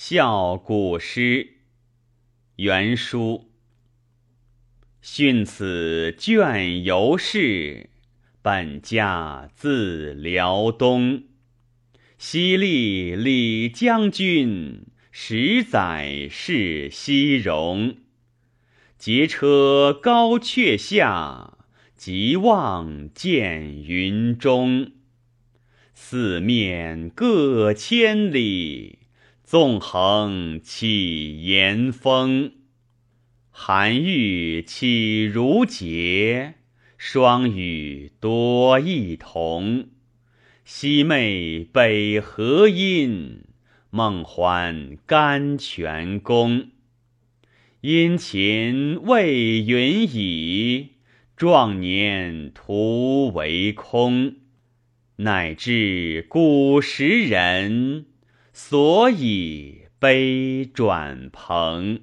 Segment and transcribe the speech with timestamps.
[0.00, 1.54] 笑古诗，
[2.54, 3.50] 原书。
[5.02, 7.90] 训此卷游士，
[8.40, 11.24] 本家自辽东。
[12.16, 17.96] 西历李将军，十载是西戎。
[18.96, 21.58] 劫车高阙下，
[21.96, 24.92] 急望见云中。
[25.92, 29.00] 四面各千里。
[29.50, 32.52] 纵横起炎风，
[33.48, 36.56] 寒玉岂如节？
[36.98, 39.88] 霜雨多异同。
[40.66, 43.44] 西寐北河阴，
[43.88, 46.68] 梦还甘泉宫。
[47.80, 50.90] 殷勤为云已，
[51.34, 54.34] 壮年徒为空。
[55.16, 58.04] 乃至古时人。
[58.60, 62.00] 所以悲转蓬。